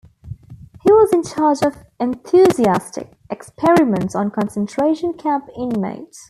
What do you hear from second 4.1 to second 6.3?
on concentration camp inmates.